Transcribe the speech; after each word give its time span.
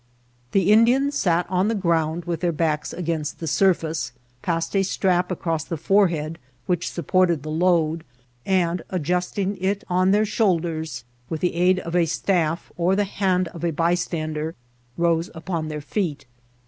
The 0.51 0.71
Indians 0.71 1.13
sat 1.13 1.45
on 1.47 1.67
the 1.67 1.75
ground 1.75 2.25
with 2.25 2.39
their 2.39 2.51
backs 2.51 2.91
against 2.91 3.37
the 3.39 3.45
surface; 3.45 4.13
passed 4.41 4.75
a 4.75 4.81
strap 4.81 5.29
across 5.29 5.63
the 5.63 5.77
forehead, 5.77 6.39
which 6.65 6.89
supported 6.89 7.43
the 7.43 7.51
load; 7.51 8.03
and, 8.43 8.81
adjusting 8.89 9.57
it 9.57 9.83
on 9.91 10.09
their 10.09 10.25
shoulders, 10.25 11.03
with 11.29 11.41
the 11.41 11.53
aid 11.53 11.77
of 11.81 11.95
a 11.95 12.05
staff 12.07 12.71
or 12.77 12.95
the 12.95 13.03
hand 13.03 13.49
of 13.49 13.63
a 13.63 13.69
by 13.69 13.93
stander 13.93 14.55
rose 14.97 15.29
upon 15.35 15.67
their 15.67 15.81
feet. 15.81 16.25